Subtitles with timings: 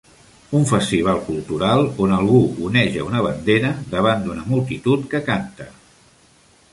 [0.59, 5.69] Un festival cultural on algú oneja una bandera davant d'una multitud que canta.